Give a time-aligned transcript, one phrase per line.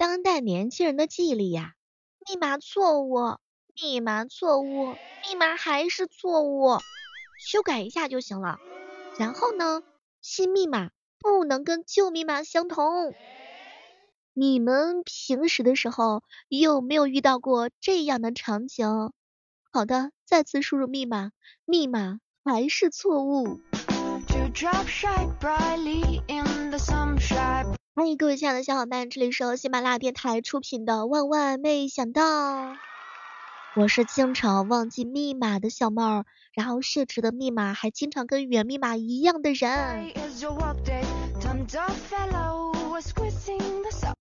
[0.00, 1.74] 当代年轻人的记忆力呀，
[2.26, 3.36] 密码错误，
[3.78, 4.94] 密码错误，
[5.28, 6.78] 密码还是错误，
[7.38, 8.56] 修改一下就行了。
[9.18, 9.82] 然后呢，
[10.22, 13.14] 新密码不能跟旧密码相同。
[14.32, 19.12] 你们平时的时候有没有遇到过这样的场景？
[19.70, 21.32] 好的，再次输入密码，
[21.66, 23.60] 密码还是错误。
[28.00, 32.22] 欢迎各位亲爱的小伙伴，这里是喜马拉雅电台出品的《万万没想到》，
[33.76, 36.24] 我是经常忘记密码的小妹儿，
[36.54, 40.14] 然后设置的密码还经常跟原密码一样的人。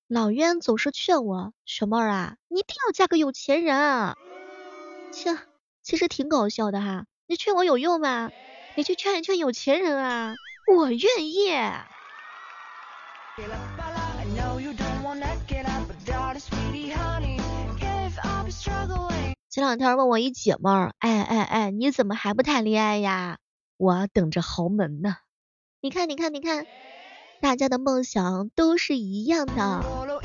[0.09, 4.13] 老冤总是劝我，小妹儿啊，你一定要嫁个有钱人。
[5.13, 5.37] 切，
[5.83, 8.29] 其实挺搞笑的哈，你劝我有用吗？
[8.75, 10.35] 你去劝一劝有钱人啊，
[10.75, 11.53] 我愿意。
[19.49, 23.37] 前两天问我一姐们儿，哎哎哎，你怎么还不谈恋爱呀？
[23.77, 25.15] 我等着豪门呢。
[25.81, 26.65] 你看你看你看，
[27.41, 30.18] 大家的梦想都是一样的。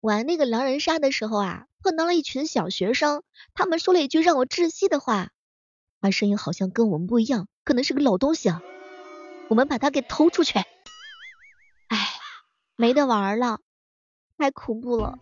[0.00, 5.30] 玩那个狼人杀的时候啊，碰到了一群小学生，他们说了一句让我窒息的话，
[6.00, 8.62] 他声音好像跟我们不一样，可能是个老东西啊，
[9.48, 10.60] 我们把他给偷出去。
[11.88, 12.08] 哎，
[12.76, 13.58] 没得玩了，
[14.38, 15.18] 太恐怖了。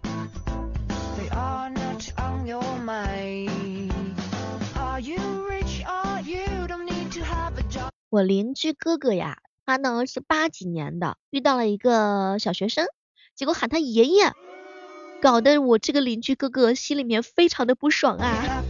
[8.10, 12.86] 我邻居哥哥呀，他呢是八几年的，遇到了一个小学生，
[13.34, 14.34] 结果喊他爷爷。
[15.20, 18.62] 搞得我这个邻居哥哥心里面非常的不爽啊！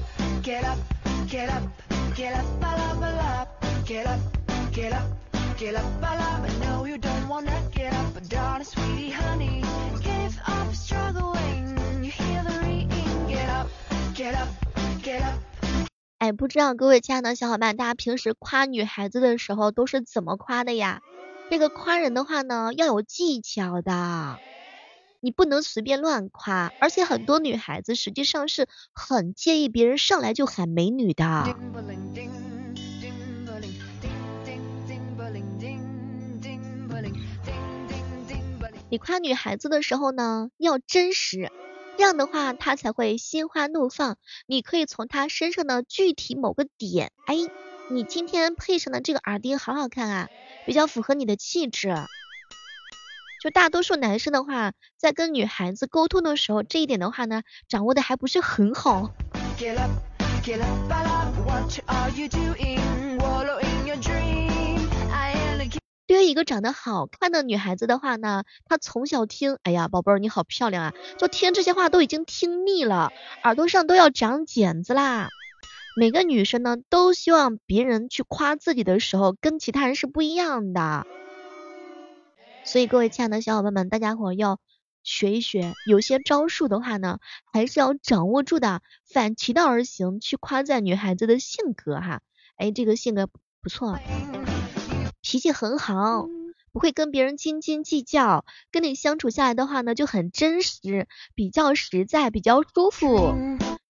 [16.19, 21.03] 哎，不知道各位亲爱的小伙伴，大家平时夸女孩子的时候都是怎么夸的呀？
[21.51, 24.39] 这个夸人的话呢，要有技巧的。
[25.27, 31.53] 你不能随便乱夸，而且很多女孩子实际上是很介意别人上来就喊美女的。
[38.89, 41.51] 你夸女孩子的时候呢，要真实，
[41.99, 44.19] 这样的话她才会心花怒放。
[44.47, 47.35] 你可以从她身上的具体某个点，哎，
[47.91, 50.29] 你今天配上的这个耳钉好好看啊，
[50.65, 51.93] 比较符合你的气质。
[53.39, 59.11] 就大多数男生的话，在跟女孩子沟通的时候，这一点的话呢，掌握的还不是很好。
[66.07, 75.29] 对于一个长得好看的女孩子的话呢，她从小听，哎呀，宝贝儿你好漂亮啊，就听这些话都已经听腻了，耳朵上都要长茧子啦。
[75.97, 81.07] 每个女生呢，都希望别人去夸自己的时候，跟其他人是不一样的。
[82.67, 84.59] 所以各位亲爱的小伙伴们，大家伙要
[85.05, 87.21] 学一学，有些招数的话呢，
[87.53, 92.23] 还是要掌握住的，反其道而行，去夸赞女孩子的性格哈。
[92.57, 93.29] 哎，这个性格
[93.63, 94.01] 不错，
[95.23, 96.27] 脾气很好，
[96.73, 101.07] 不会跟别人斤斤计较，跟你相处下来的话呢，就很真实，
[101.37, 103.33] 比较实在，比较舒服。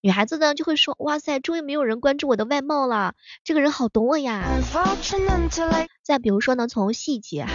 [0.01, 4.43] 女孩子呢就会说，哇塞，终于没有人关注我的外貌了，这个人好懂我呀。
[6.03, 7.51] 再比如说呢，从细节哈，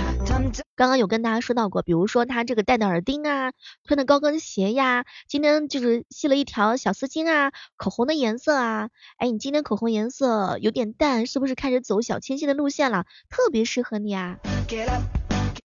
[0.75, 3.53] 刚刚有跟大家说到过，比如说他这个戴的耳钉啊，
[3.84, 13.06] 穿的高跟鞋呀，今天就是系了一条小丝巾啊，口红的颜色啊，哎，你今天口红颜色有点淡，是不是开始走小清新的路线了？
[13.30, 14.36] 特别适合你啊。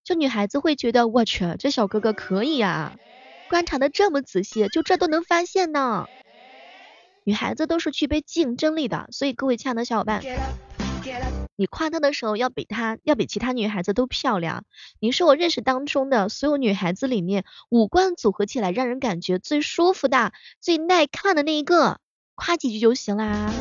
[0.04, 2.96] 就女孩子会觉得，我去，这小哥哥可以啊，
[3.50, 6.06] 观察的这么仔细，就这都能发现呢。
[7.28, 10.22] 女孩子都是具备竞争力的，所以各位亲爱的小伙伴，
[11.58, 14.64] 你夸她的时候要比她要比其他女孩子都漂亮。
[15.02, 20.32] 你是我认识当中的所有女孩子里面五官组合起来让人感觉最舒服的、
[20.62, 22.00] 最耐看的那一个，
[22.34, 23.52] 夸几句就行啦。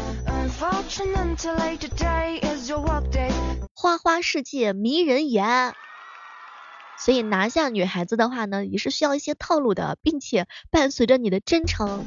[3.75, 5.75] 花花世界迷人眼。
[6.99, 12.07] 所以拿下女孩子的话呢，也是需要一些套路的，并且伴随着你的真诚。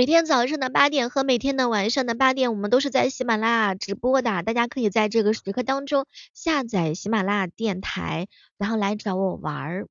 [0.00, 8.26] 每天早上的八点和每天的晚上的八点，我们都是在喜马拉雅直播的，大家可以在这个时刻当中下载喜马拉雅电台，
[8.56, 9.88] 然后来找我玩儿。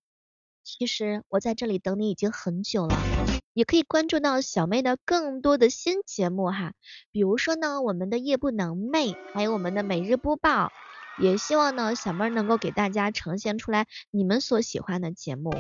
[0.64, 2.96] 其实我在这里等你已经很久了，
[3.54, 6.74] 也可以关注到小妹的更多的新节目哈，
[7.12, 10.72] 比如说呢我们的夜不能寐，还有我们的每日播报，
[11.20, 15.54] 也希望呢小妹能够给大家呈现出来你们所喜欢的节目。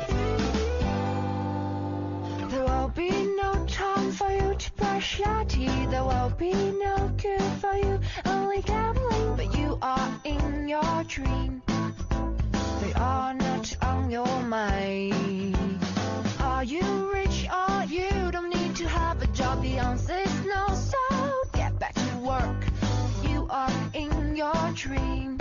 [5.24, 5.90] Brush.
[5.90, 8.00] There will be no cure for you.
[8.26, 11.62] Only gambling, but you are in your dream.
[12.82, 15.80] They are not on your mind.
[16.40, 19.62] Are you rich or you don't need to have a job?
[19.62, 20.68] The answer is no.
[20.74, 20.98] So
[21.54, 22.64] get back to work.
[23.28, 25.39] You are in your dream.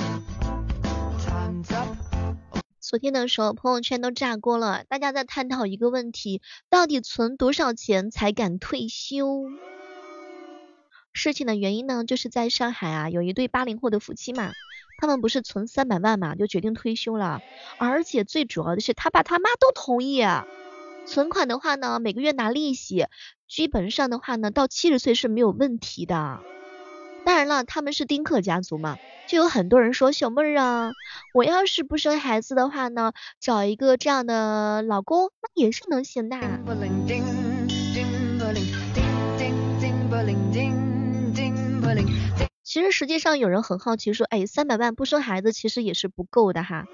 [2.88, 6.40] 昨天的时候，朋友圈都炸锅了，大家在探讨一个问题：
[6.70, 9.44] 到底存多少钱才敢退休？
[11.12, 14.52] 事情的原因呢，就是在上海啊，有一对八零后的夫妻嘛，
[14.96, 17.42] 他们不是存三百万嘛，就决定退休了，
[17.76, 20.24] 而且最主要的是他爸他妈都同意，
[21.06, 23.06] 存款的话呢，每个月拿利息，
[23.46, 26.40] 基本上的话呢，到七十岁是没有问题的。
[27.24, 30.92] 当然了，他们是丁克家族嘛，就有很多人说小妹儿啊，
[31.32, 36.38] 我要是不生孩子的话呢，找一个这样的老公，那也是能行的。
[42.62, 46.84] 其实实际上有人很好奇说，哎，三百万不生孩子其实也是不够的哈。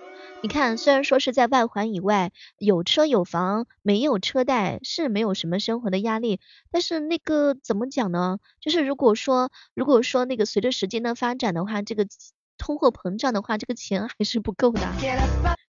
[0.44, 6.38] 你看，虽然说是在外环以外，有车有房，没有车贷，是没有什么生活的压力，
[6.70, 8.36] 但是那个怎么讲呢？
[8.60, 12.06] 就是如果说如果说那个随着时间的发展的话，这个
[12.58, 14.86] 通货膨胀的话，这个钱还是不够的。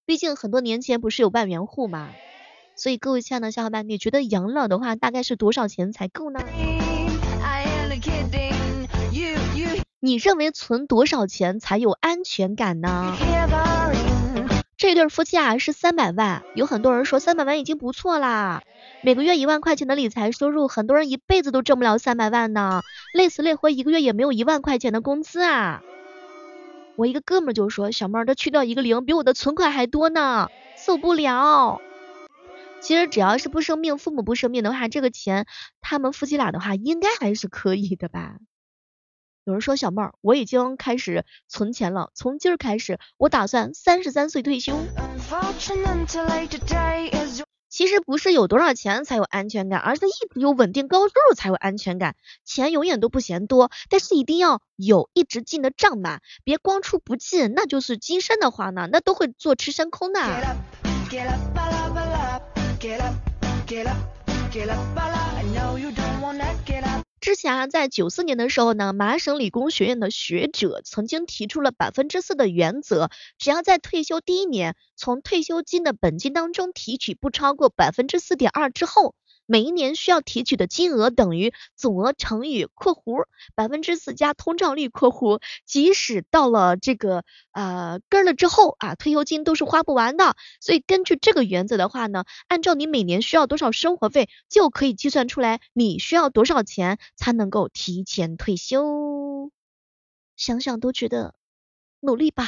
[0.04, 2.10] 毕竟很多年前不是有万元户嘛，
[2.76, 6.40] 所以各位亲爱的小伙伴，你觉得养老的话大概是多少钱才够呢？
[10.00, 13.16] 你认为存多少钱才有安全感呢？
[14.86, 18.62] 这对夫妻啊是三百万，有很多人说三百万已经不错啦，
[19.02, 25.82] 每个月一万块钱的理财收入，很多人一辈子都挣不了三百万呢，累死累活一个月也没有一万块钱的工资啊。
[26.94, 31.80] 我一个哥们就说，小妹儿，他去掉一个零，比我的存款还多呢，受不了。
[32.80, 35.46] 其实只要是不生病，父母不生病的话，这个钱
[35.80, 38.36] 他们夫妻俩的话应该还是可以的吧。
[39.46, 44.76] 有人说小妹儿，我已经开始存钱了，从今儿开始，我打算三十三岁退休。
[47.68, 52.16] 其实不是有多少钱才有安全感，而是一直有稳定高收入才有安全感。
[52.44, 60.20] 钱永远都不嫌多，但是一定要有一直进的账嘛，别光出不进，那就是金山的话呢，那都会坐吃山空的。
[67.26, 79.16] 之前啊，在九四年的时候呢，麻省理工学院的学者曾经提出了百分之四的原则，只要在退休第一年，从退休金的本金当中提取不超过百分之四点二之后。
[79.46, 90.36] 每一年需要提取的金额等于总额乘以括弧百分之四加通胀率括弧，即使到了这个呃根了之后啊，退休金都是花不完的。
[90.60, 99.50] 所以根据这个原则的话呢，按照你每年需要多少生活费，就可以计算出来你需要多少钱才能够提前退休。
[100.36, 101.34] 想想都觉得
[102.00, 102.44] 努力吧。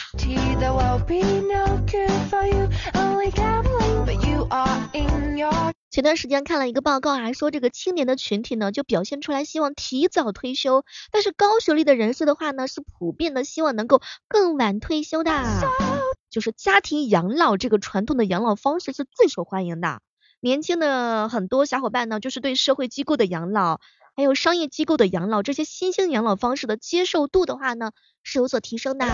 [5.98, 15.32] 前段时间看了一个报告啊，说这个青年的群体呢，就表现出来希望提早退休，但是高学历的人士的话呢，是普遍的希望能够更晚退休的。
[16.30, 20.00] 就是家庭养老这个传统的养老方式是最受欢迎的，
[20.38, 23.80] 年轻的很多小伙伴呢，就是对社会机构的养老，
[24.18, 27.92] 还有商业机构的养老这些新兴养老方式的接受度的话呢，
[28.24, 29.06] 是有所提升的。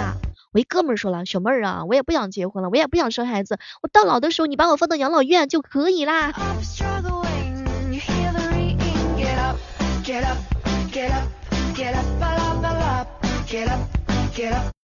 [0.50, 6.32] 我一哥们说了，小妹儿啊，我也不想结婚了，我也不想生孩子，我到老的时候你把我放到养老院就可以啦。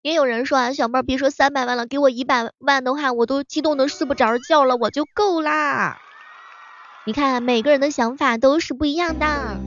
[0.01, 5.99] 也有人说啊，小妹儿别说三百万了，给我一百万的话，我都激动的睡不着觉了，我就够啦。
[7.05, 9.59] 你看每个人的想法都是不一样的。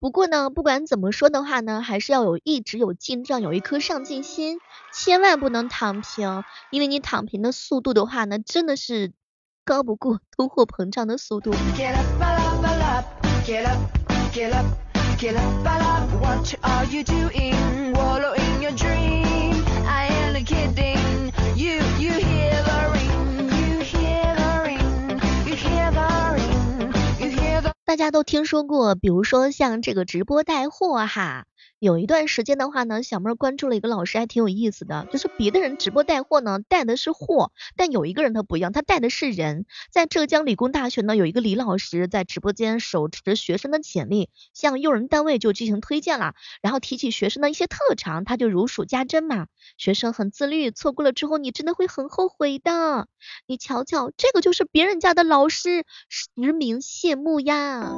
[0.00, 4.58] 不过呢，不管怎么说的话呢，还是要有一直有进账，有一颗上进心，
[4.94, 9.12] 千万不能躺平，因为你躺平的速度的话呢，真的是
[9.62, 11.52] 高不过通货膨胀的速度。
[27.90, 31.46] 大家都听说过，比如说像这个直播带货哈。
[31.80, 35.08] 有一段时间的话呢，小妹儿关注了一个老师，还挺有意思的。
[35.10, 39.64] 就是别的人直播带货呢，带的是货，但有一个人他不一样，他带的是人。
[39.90, 46.34] 在浙江理工大学呢，有一个李老师在直播间手持学生的简历，向用人单位就进行推荐了。
[46.60, 49.46] 然后提起学生的一些特长，他就如数家珍嘛。
[49.78, 53.08] 学生很自律，错过了之后你真的会很后悔的。
[53.46, 57.90] 你瞧瞧，这个就是别人家的老师，实名羡慕呀。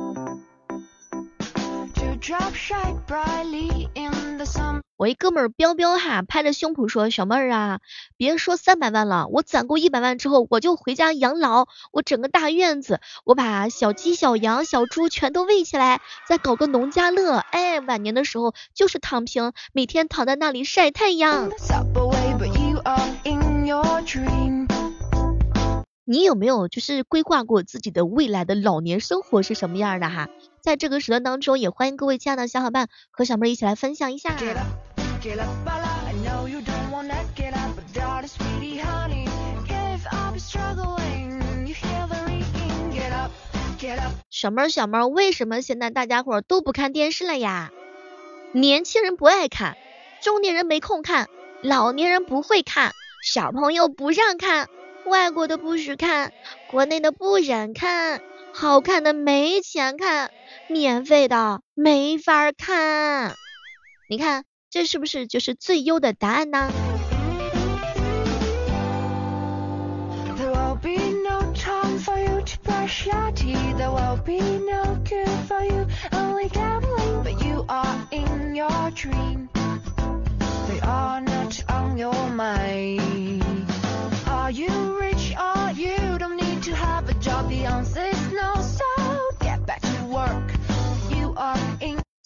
[4.97, 7.81] 我一哥们儿彪彪哈，拍着胸脯说：“小妹儿啊，
[8.17, 21.51] 别说三百万了，我攒够一百万之后，我就回家养老，我整个大院子，我把小鸡、小羊、小猪全都喂起来，再搞个农家乐，哎，晚年的时候就是躺平，每天躺在那里晒太阳。”
[26.13, 30.29] 你有没有就是规划过自己的未来的老年生活是什么样的哈？
[30.61, 34.37] 在这个时段当中，也欢迎各位亲爱的小伙伴和小妹一起来分享一下。
[44.29, 47.71] 小妹儿小妹儿，为什么现在大家伙都不看电视了呀？
[48.53, 49.79] 年轻人不爱看，
[50.21, 51.31] 中年人没空看，
[51.63, 52.93] 老年人不会看，
[53.23, 54.69] 小朋友不让看。
[55.05, 56.33] 外国的不许看，
[56.67, 58.21] 国内的不忍看，
[58.53, 60.31] 好看的没钱看，
[60.69, 63.35] 免费的没法看。
[64.09, 66.71] 你看，这是不是就是最优的答案呢
[80.69, 83.22] ？They are not on your mind.？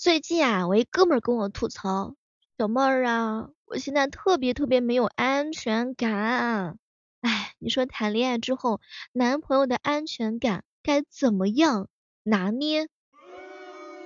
[0.06, 2.14] 最近啊，我一哥们儿跟我吐槽，
[2.56, 6.78] 小妹儿啊，我现在特别特别没有安全感。
[7.22, 11.88] 哎，你说谈恋爱之后，男朋友的安全感该怎么样
[12.22, 12.86] 拿捏？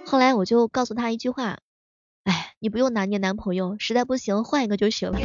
[0.06, 1.58] 后来我就告诉他一句话，
[2.24, 5.18] 哎，你不用拿捏男朋友，实在不行换一个就行了。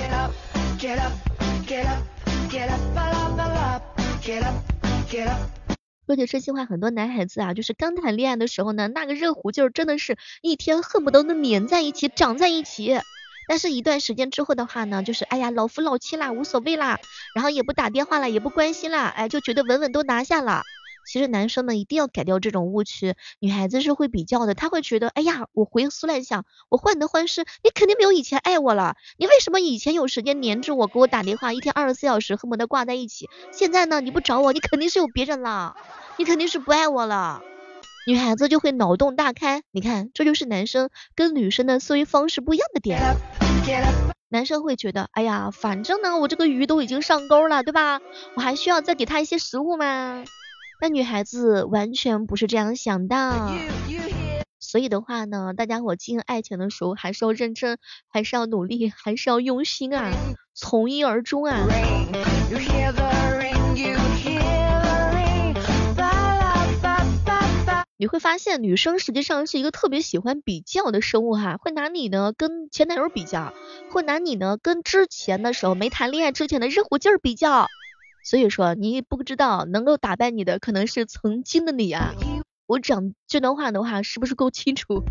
[6.06, 13.00] 说句真心话，很多男孩子啊，就是刚谈恋爱的时候呢，那个热乎劲儿真的是一天恨不得能粘在一起，长在一起。
[13.48, 17.00] 但是，一段时间之后的话呢，就是哎呀，老夫老妻啦，无所谓啦，
[17.34, 20.62] 然后也不打电话了，也不关心啦，哎，就觉得稳稳都拿下了。
[21.06, 35.76] 其实男生们一定要改掉这种误区，女孩子是会比较的，她会觉得，哎呀，我回思乱想，我患得患失，你肯定没有以前爱我了，你为什么以前有时间黏着我，给我打电话，一天二十四小时恨不得挂在一起，现在呢，你不找我，你肯定是有别人了，
[36.18, 37.42] 你肯定是不爱我了，
[38.04, 43.00] 女孩子就会脑洞大开，你看，这就是男生跟女生的思维方式不一样的点，
[44.30, 48.00] 男生会觉得，哎呀，反正呢，我这个鱼都已经上钩了，对吧？
[48.36, 50.24] 我还需要再给他一些食物吗？
[50.86, 53.50] 那女孩子完全不是这样想的，
[54.60, 60.12] 所以的话呢，大家伙经营爱情的时候还是要认真，还是要努力，还是要用心啊，
[60.54, 61.66] 从一而终啊。
[67.98, 73.52] 你会发现，女生实际上是一个特别喜欢比较的生物哈，会拿你呢跟前男友比较，
[73.90, 77.66] 会拿你呢跟之前的时候没谈恋爱之前的热乎劲儿比较。
[78.26, 82.16] 所以说，你不知道能够打败你的可能是曾经的你啊！
[82.66, 85.04] 我讲这段话的话，是不是够清楚？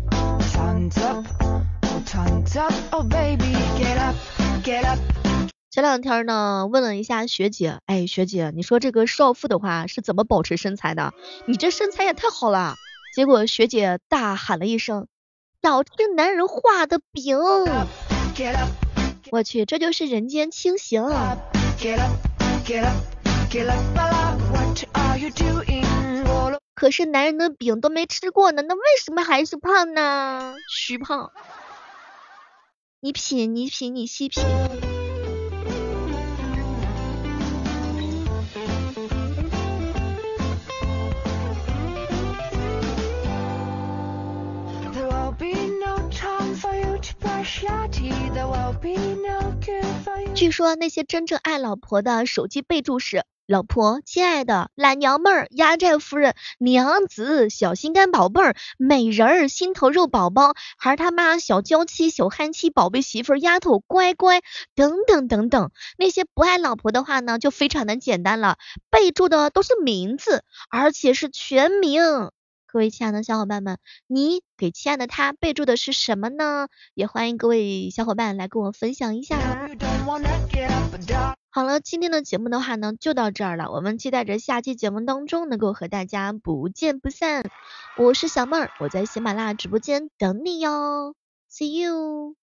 [5.71, 11.13] 前两天呢，问了一下学姐，哎，学姐，你说这个少妇的话是怎么保持身材的？
[11.47, 12.75] 你这身材也太好了！
[13.15, 15.07] 结果学姐大喊了一声
[15.63, 17.39] ：“老吃男人画的饼！”
[19.31, 21.01] 我去，这就是人间清醒。
[26.73, 30.55] 可是男人的饼都没吃过呢，那为什么还是胖呢？
[30.67, 31.31] 虚胖。
[33.01, 34.43] 你品，你品，你细品。
[50.35, 64.41] 据说那些真正爱老婆的手机备注是老婆，亲爱的，懒娘们儿，压寨夫人，娘子，小心肝宝贝儿，美人儿，心头肉宝宝，孩他妈，小娇妻，小憨妻，宝贝媳妇儿，丫头，乖乖，
[64.75, 65.71] 等等等等。
[65.97, 68.57] 那些不爱老婆的话呢，就非常的简单了，
[68.89, 72.01] 备注的都是名字，而且是全名。
[72.65, 73.77] 各位亲爱的小伙伴们，
[74.07, 76.67] 你给亲爱的他备注的是什么呢？
[76.93, 79.37] 也欢迎各位小伙伴来跟我分享一下。
[81.49, 83.71] 好了，今天的节目的话呢，就到这儿了。
[83.71, 87.49] 我们期待着下期节目当中能够和大家不见不散。
[87.97, 91.15] 我是小妹儿，我在喜马拉雅直播间等你哟
[91.49, 92.35] ，See you。